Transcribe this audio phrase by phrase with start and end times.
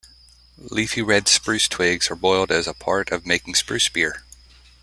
[0.57, 4.23] Leafy red spruce twigs are boiled as a part of making spruce beer.